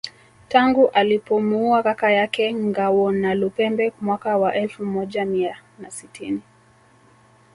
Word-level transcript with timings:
Tangu 0.49 0.87
alipomuua 0.87 1.83
kaka 1.83 2.11
yake 2.11 2.53
Ngawonalupembe 2.53 3.93
mwaka 4.01 4.37
wa 4.37 4.55
elfu 4.55 4.85
moja 4.85 5.25
mia 5.25 5.57
na 5.79 5.91
sitini 5.91 6.41